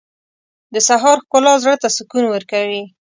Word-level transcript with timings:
•د 0.73 0.75
سهار 0.87 1.17
ښکلا 1.23 1.53
زړه 1.63 1.75
ته 1.81 1.87
سکون 1.97 2.25
ورکوي. 2.29 2.83